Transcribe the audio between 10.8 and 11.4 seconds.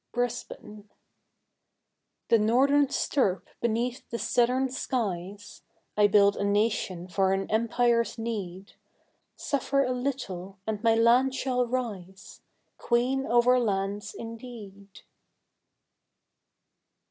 my land